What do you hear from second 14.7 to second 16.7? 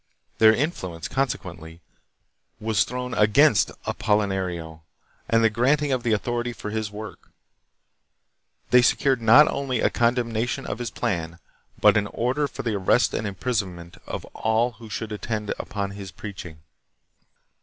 who should attend upon his preaching.